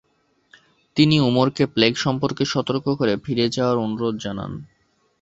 তিনি 0.97 1.15
উমরকে 1.19 1.63
প্লেগ 1.65 1.93
সম্পর্কে 1.97 2.43
সতর্ক 2.45 2.85
করে 2.99 3.13
ফিরে 3.17 3.45
যাওয়ার 3.49 3.77
অনুরোধ 3.77 4.15
জানান। 4.17 4.51